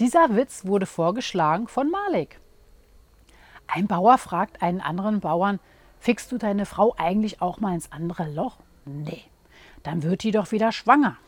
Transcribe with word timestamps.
Dieser 0.00 0.34
Witz 0.34 0.64
wurde 0.64 0.86
vorgeschlagen 0.86 1.68
von 1.68 1.90
Malik. 1.90 2.40
Ein 3.66 3.86
Bauer 3.86 4.16
fragt 4.16 4.62
einen 4.62 4.80
anderen 4.80 5.20
Bauern, 5.20 5.60
fickst 5.98 6.32
du 6.32 6.38
deine 6.38 6.64
Frau 6.64 6.94
eigentlich 6.96 7.42
auch 7.42 7.60
mal 7.60 7.74
ins 7.74 7.92
andere 7.92 8.26
Loch? 8.32 8.56
Nee, 8.86 9.22
dann 9.82 10.02
wird 10.02 10.22
die 10.22 10.30
doch 10.30 10.52
wieder 10.52 10.72
schwanger. 10.72 11.18